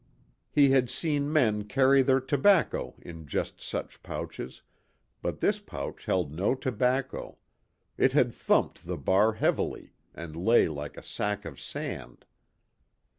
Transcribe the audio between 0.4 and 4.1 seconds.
He had seen men carry their tobacco in just such